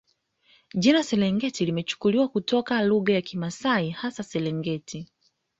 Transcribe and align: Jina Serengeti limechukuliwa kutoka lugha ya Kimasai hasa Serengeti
Jina 0.73 1.03
Serengeti 1.03 1.65
limechukuliwa 1.65 2.27
kutoka 2.27 2.81
lugha 2.83 3.13
ya 3.13 3.21
Kimasai 3.21 3.89
hasa 3.89 4.23
Serengeti 4.23 5.07